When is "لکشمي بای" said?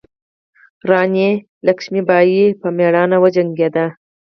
1.67-2.41